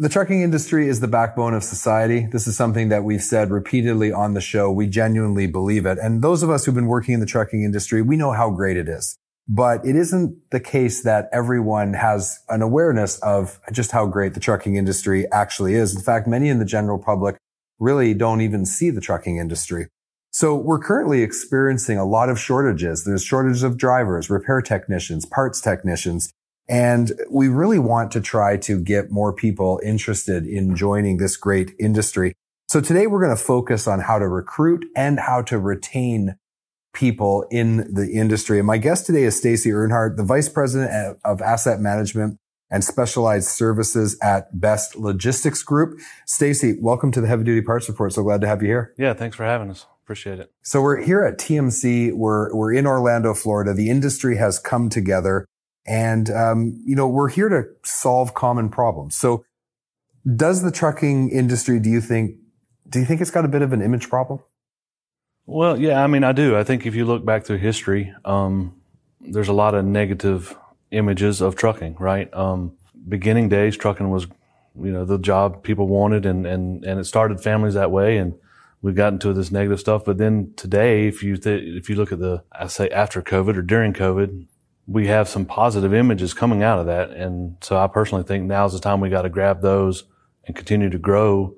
[0.00, 2.28] The trucking industry is the backbone of society.
[2.30, 4.70] This is something that we've said repeatedly on the show.
[4.70, 5.98] We genuinely believe it.
[5.98, 8.76] And those of us who've been working in the trucking industry, we know how great
[8.76, 9.18] it is.
[9.48, 14.40] But it isn't the case that everyone has an awareness of just how great the
[14.40, 15.96] trucking industry actually is.
[15.96, 17.36] In fact, many in the general public
[17.80, 19.88] really don't even see the trucking industry.
[20.30, 23.02] So we're currently experiencing a lot of shortages.
[23.02, 26.30] There's shortages of drivers, repair technicians, parts technicians.
[26.68, 31.74] And we really want to try to get more people interested in joining this great
[31.78, 32.34] industry.
[32.68, 36.36] So today we're going to focus on how to recruit and how to retain
[36.92, 38.58] people in the industry.
[38.58, 42.38] And my guest today is Stacy Earnhardt, the Vice President of Asset Management
[42.70, 45.98] and Specialized Services at Best Logistics Group.
[46.26, 48.12] Stacy, welcome to the Heavy Duty Parts Report.
[48.12, 48.94] So glad to have you here.
[48.98, 49.86] Yeah, thanks for having us.
[50.04, 50.52] Appreciate it.
[50.62, 52.12] So we're here at TMC.
[52.12, 53.72] We're, we're in Orlando, Florida.
[53.72, 55.46] The industry has come together
[55.86, 59.16] and, um, you know, we're here to solve common problems.
[59.16, 59.44] So
[60.36, 62.36] does the trucking industry, do you think,
[62.88, 64.40] do you think it's got a bit of an image problem?
[65.46, 66.56] Well, yeah, I mean, I do.
[66.56, 68.74] I think if you look back through history, um,
[69.20, 70.56] there's a lot of negative
[70.90, 72.32] images of trucking, right?
[72.34, 72.76] Um,
[73.08, 74.26] beginning days, trucking was,
[74.78, 78.18] you know, the job people wanted and, and, and it started families that way.
[78.18, 78.34] And
[78.82, 80.04] we got into this negative stuff.
[80.04, 83.56] But then today, if you, th- if you look at the, I say after COVID
[83.56, 84.46] or during COVID,
[84.88, 87.10] we have some positive images coming out of that.
[87.10, 90.04] And so I personally think now's the time we got to grab those
[90.44, 91.54] and continue to grow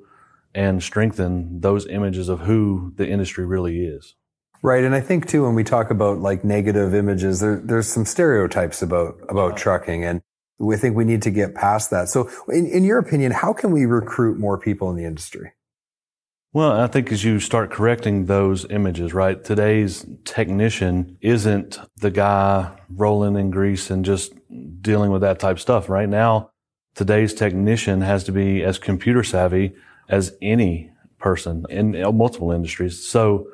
[0.53, 4.17] and strengthen those images of who the industry really is.
[4.63, 4.83] Right.
[4.83, 8.83] And I think too, when we talk about like negative images, there, there's some stereotypes
[8.83, 10.23] about, about trucking and
[10.59, 12.09] we think we need to get past that.
[12.09, 15.53] So in, in your opinion, how can we recruit more people in the industry?
[16.53, 19.43] Well, I think as you start correcting those images, right?
[19.43, 24.33] Today's technician isn't the guy rolling in grease and just
[24.83, 25.89] dealing with that type of stuff.
[25.89, 26.51] Right now,
[26.97, 29.75] today's technician has to be as computer savvy
[30.09, 33.07] as any person in multiple industries.
[33.07, 33.53] So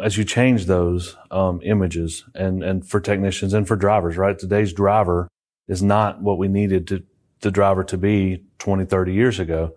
[0.00, 4.38] as you change those um, images and, and for technicians and for drivers, right?
[4.38, 5.26] Today's driver
[5.66, 7.02] is not what we needed to,
[7.40, 9.74] the driver to be 20, 30 years ago.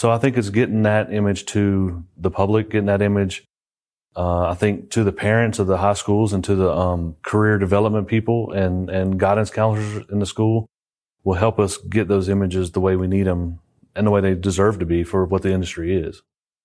[0.00, 3.44] So I think it's getting that image to the public, getting that image,
[4.16, 7.58] uh, I think to the parents of the high schools and to the um, career
[7.58, 10.70] development people and, and guidance counselors in the school
[11.22, 13.58] will help us get those images the way we need them
[13.94, 16.22] and the way they deserve to be for what the industry is.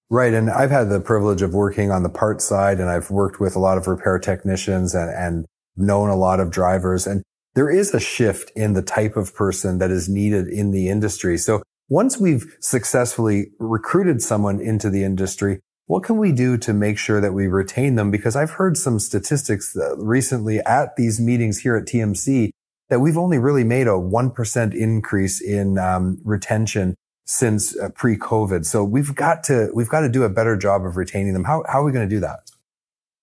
[0.09, 0.33] Right.
[0.33, 3.57] And I've had the privilege of working on the part side and I've worked with
[3.57, 7.05] a lot of repair technicians and, and known a lot of drivers.
[7.05, 7.21] And
[7.53, 11.37] there is a shift in the type of person that is needed in the industry.
[11.37, 16.97] So once we've successfully recruited someone into the industry, what can we do to make
[16.97, 18.09] sure that we retain them?
[18.09, 22.49] Because I've heard some statistics recently at these meetings here at TMC
[22.89, 28.65] that we've only really made a 1% increase in um, retention since uh, pre-COVID.
[28.65, 31.43] So we've got to, we've got to do a better job of retaining them.
[31.43, 32.51] How, how are we going to do that?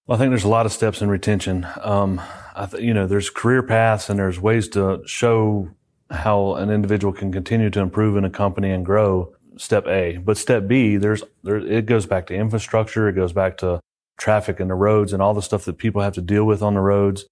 [0.06, 1.66] Well, I think there's a lot of steps in retention.
[1.80, 2.20] Um,
[2.56, 5.70] th- you know, there's career paths and there's ways to show
[6.12, 9.34] how an individual can continue to improve in a company and grow.
[9.56, 13.08] Step A, but step B, there's there it goes back to infrastructure.
[13.08, 13.80] It goes back to
[14.18, 16.74] traffic and the roads and all the stuff that people have to deal with on
[16.74, 17.26] the roads.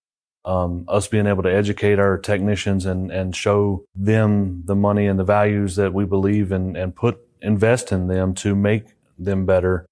[0.45, 5.19] Um, us being able to educate our technicians and and show them the money and
[5.19, 8.85] the values that we believe in and put invest in them to make
[9.19, 9.87] them better.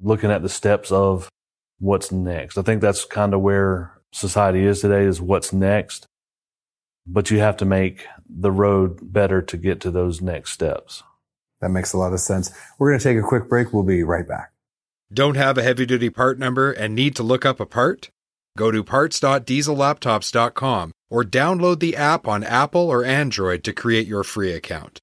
[0.00, 1.28] Looking at the steps of
[1.78, 2.58] what's next.
[2.58, 6.06] I think that's kind of where society is today is what's next
[7.06, 11.02] but you have to make the road better to get to those next steps.
[11.60, 12.50] That makes a lot of sense.
[12.78, 13.72] We're going to take a quick break.
[13.72, 14.52] We'll be right back.
[15.12, 18.10] Don't have a heavy duty part number and need to look up a part?
[18.56, 24.52] Go to parts.diesellaptops.com or download the app on Apple or Android to create your free
[24.52, 25.00] account.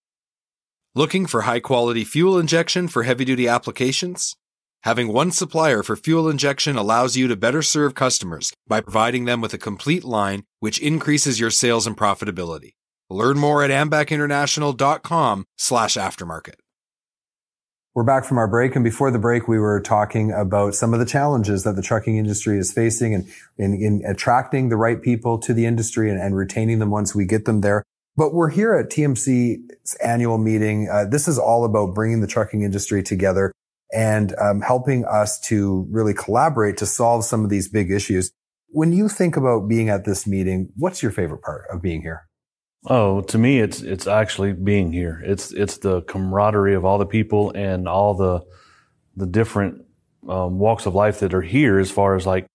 [0.96, 4.36] Looking for high quality fuel injection for heavy duty applications?
[4.84, 9.40] Having one supplier for fuel injection allows you to better serve customers by providing them
[9.40, 12.74] with a complete line, which increases your sales and profitability.
[13.14, 16.56] Learn more at ambacinternational.com slash aftermarket.
[17.94, 18.76] We're back from our break.
[18.76, 22.18] And before the break, we were talking about some of the challenges that the trucking
[22.18, 23.28] industry is facing and
[23.60, 27.26] in, in attracting the right people to the industry and, and, retaining them once we
[27.26, 27.84] get them there.
[28.18, 30.90] But we're here at TMC's annual meeting.
[30.92, 33.52] Uh, this is all about bringing the trucking industry together
[33.94, 38.32] and um, helping us to really collaborate to solve some of these big issues.
[38.70, 42.28] When you think about being at this meeting, what's your favorite part of being here?
[42.86, 45.22] Oh, to me, it's it's actually being here.
[45.26, 48.42] It's it's the camaraderie of all the people and all the
[49.16, 49.86] the different
[50.28, 52.46] um, walks of life that are here, as far as like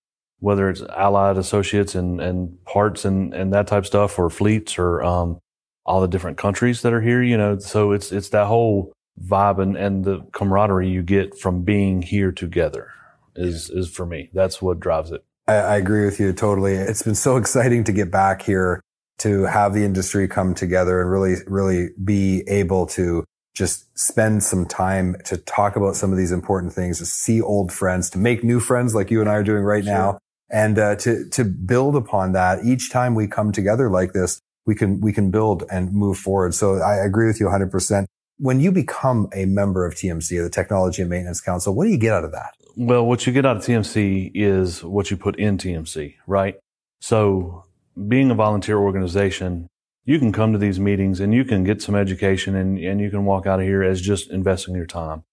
[0.40, 5.02] whether it's allied associates and and parts and and that type stuff, or fleets, or
[5.02, 5.38] um,
[5.86, 7.22] all the different countries that are here.
[7.22, 8.92] You know, so it's it's that whole
[9.24, 12.92] vibe and, and the camaraderie you get from being here together
[13.34, 14.28] is is for me.
[14.34, 15.24] That's what drives it.
[15.46, 16.74] I, I agree with you totally.
[16.74, 18.82] It's been so exciting to get back here
[19.18, 23.24] to have the industry come together and really, really be able to
[23.54, 27.72] just spend some time to talk about some of these important things, to see old
[27.72, 29.92] friends, to make new friends like you and I are doing right sure.
[29.92, 30.18] now.
[30.50, 34.74] And uh, to to build upon that each time we come together like this, we
[34.74, 36.54] can we can build and move forward.
[36.54, 37.70] So I agree with you 100.
[37.70, 38.06] percent
[38.38, 41.98] When you become a member of TMC, the Technology and Maintenance Council, what do you
[41.98, 42.52] get out of that?
[42.76, 46.54] Well, what you get out of TMC is what you put in TMC, right?
[47.00, 47.64] So
[48.06, 49.68] being a volunteer organization,
[50.04, 53.10] you can come to these meetings and you can get some education and, and you
[53.10, 55.24] can walk out of here as just investing your time.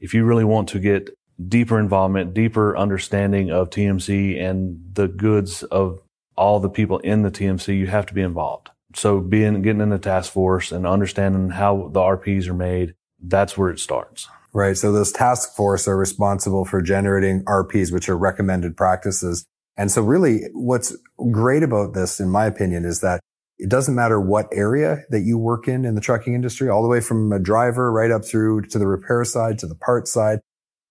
[0.00, 1.10] If you really want to get
[1.48, 6.00] deeper involvement, deeper understanding of TMC and the goods of
[6.36, 8.70] all the people in the TMC, you have to be involved.
[8.94, 13.56] So being, getting in the task force and understanding how the RPs are made, that's
[13.56, 14.28] where it starts.
[14.52, 14.76] Right.
[14.76, 19.46] So those task force are responsible for generating RPs, which are recommended practices
[19.78, 20.94] and so really what's
[21.30, 23.20] great about this, in my opinion, is that
[23.58, 26.88] it doesn't matter what area that you work in in the trucking industry, all the
[26.88, 30.40] way from a driver right up through to the repair side, to the part side,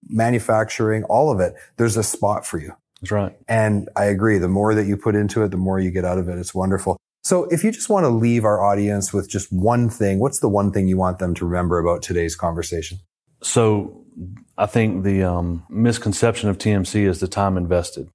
[0.08, 1.54] manufacturing, all of it.
[1.78, 2.74] There's a spot for you.
[3.02, 3.38] That's right.
[3.48, 4.38] And I agree.
[4.38, 6.38] The more that you put into it, the more you get out of it.
[6.40, 6.98] It's wonderful.
[7.24, 10.50] So if you just want to leave our audience with just one thing, what's the
[10.50, 13.00] one thing you want them to remember about today's conversation?
[13.44, 14.06] So
[14.58, 18.10] I think the um, misconception of TMC is the time invested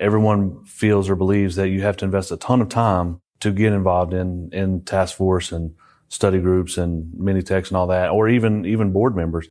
[0.00, 3.72] everyone feels or believes that you have to invest a ton of time to get
[3.72, 5.74] involved in, in task force and
[6.08, 9.48] study groups and mini techs and all that, or even, even board members.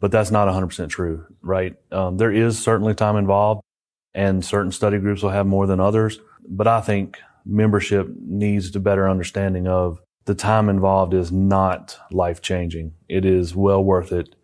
[0.00, 1.74] But that's not 100% true, right?
[1.90, 3.62] Um, there is certainly time involved
[4.14, 6.20] and certain study groups will have more than others.
[6.48, 12.42] But I think membership needs a better understanding of the time involved is not life
[12.42, 12.92] changing.
[13.08, 14.34] It is well worth it.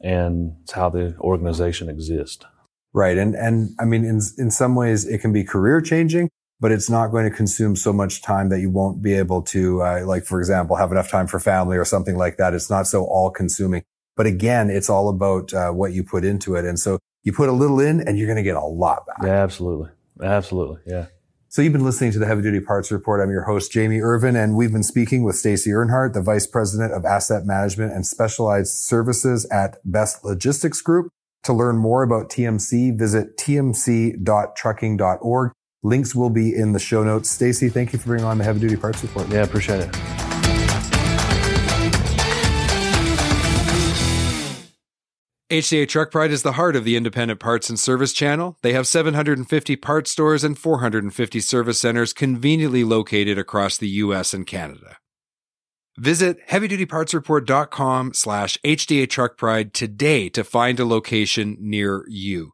[0.00, 2.44] And it's how the organization exists.
[2.94, 3.16] Right.
[3.16, 6.28] And, and I mean, in, in some ways it can be career changing,
[6.60, 9.82] but it's not going to consume so much time that you won't be able to,
[9.82, 12.54] uh, like, for example, have enough time for family or something like that.
[12.54, 13.82] It's not so all consuming.
[14.14, 16.64] But again, it's all about uh, what you put into it.
[16.66, 19.18] And so you put a little in and you're going to get a lot back.
[19.22, 19.90] Yeah, absolutely.
[20.22, 20.80] Absolutely.
[20.86, 21.06] Yeah.
[21.48, 23.20] So you've been listening to the Heavy Duty Parts Report.
[23.20, 26.94] I'm your host, Jamie Irvin, and we've been speaking with Stacy Earnhardt, the Vice President
[26.94, 31.10] of Asset Management and Specialized Services at Best Logistics Group.
[31.44, 35.52] To learn more about TMC, visit tmc.trucking.org.
[35.82, 37.28] Links will be in the show notes.
[37.28, 39.28] Stacy, thank you for bringing on the heavy duty parts report.
[39.28, 39.90] Yeah, appreciate it.
[45.50, 48.56] HDA Truck Pride is the heart of the independent parts and service channel.
[48.62, 54.46] They have 750 parts stores and 450 service centers conveniently located across the US and
[54.46, 54.96] Canada.
[55.98, 62.52] Visit heavydutypartsreport.com slash HDA Truck Pride today to find a location near you.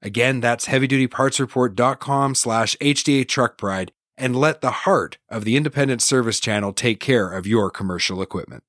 [0.00, 6.40] Again, that's heavydutypartsreport.com slash HDA Truck Pride and let the heart of the independent service
[6.40, 8.62] channel take care of your commercial equipment.